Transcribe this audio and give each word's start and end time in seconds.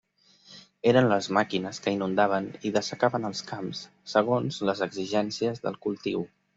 Eren 0.91 1.09
les 1.11 1.27
màquines 1.39 1.81
que 1.83 1.93
inundaven 1.99 2.49
i 2.69 2.73
dessecaven 2.79 3.31
els 3.31 3.45
camps, 3.53 3.85
segons 4.19 4.61
les 4.71 4.87
exigències 4.91 5.67
del 5.69 5.83
cultiu. 5.89 6.31